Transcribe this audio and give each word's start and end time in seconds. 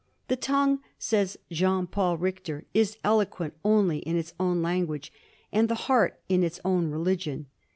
The 0.29 0.35
tongue, 0.35 0.79
says 0.97 1.37
Jean 1.51 1.85
Paul 1.85 2.17
Richter, 2.17 2.65
is 2.73 2.97
eloquent 3.03 3.53
only 3.63 3.99
in 3.99 4.15
its 4.17 4.33
own 4.39 4.63
language, 4.63 5.13
and 5.51 5.69
the 5.69 5.75
heart 5.85 6.19
in 6.27 6.43
its 6.43 6.59
own 6.65 6.87
religion. 6.89 7.45